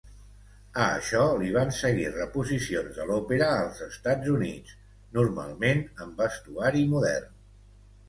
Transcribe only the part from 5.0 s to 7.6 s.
normalment en vestuari modern.